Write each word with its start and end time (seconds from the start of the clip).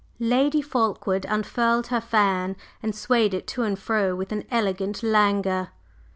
Lady 0.17 0.63
Fulkeward 0.63 1.25
unfurled 1.29 1.85
her 1.89 2.01
fan 2.01 2.55
and 2.81 2.95
swayed 2.95 3.35
it 3.35 3.45
to 3.45 3.61
and 3.61 3.77
fro 3.77 4.15
with 4.15 4.31
an 4.31 4.45
elegant 4.49 5.03
languor. 5.03 5.69